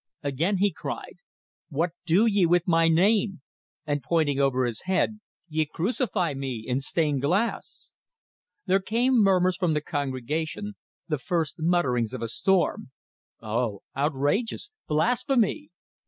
Again 0.23 0.57
he 0.57 0.71
cried: 0.73 1.17
"What 1.69 1.91
do 2.07 2.25
ye 2.25 2.47
with 2.47 2.67
my 2.67 2.87
Name?" 2.87 3.41
And 3.85 4.01
pointing 4.01 4.39
over 4.39 4.65
his 4.65 4.81
head: 4.85 5.19
"Ye 5.47 5.67
crucify 5.67 6.33
me 6.33 6.63
in 6.65 6.79
stained 6.79 7.21
glass!" 7.21 7.91
There 8.65 8.79
came 8.79 9.21
murmurs 9.21 9.57
from 9.57 9.75
the 9.75 9.81
congregation, 9.81 10.73
the 11.07 11.19
first 11.19 11.57
mutterings 11.59 12.13
of 12.15 12.23
a 12.23 12.29
storm. 12.29 12.89
"Oh! 13.43 13.83
Outrageous! 13.95 14.71
Blasphemy!" 14.87 15.69